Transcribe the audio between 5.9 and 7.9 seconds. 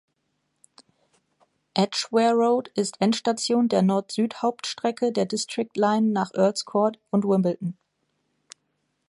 nach Earl’s Court und Wimbledon.